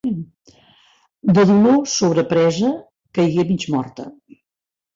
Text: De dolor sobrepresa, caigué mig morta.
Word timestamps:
De 1.39 1.43
dolor 1.51 1.77
sobrepresa, 1.97 2.73
caigué 3.19 3.49
mig 3.53 3.69
morta. 3.77 4.11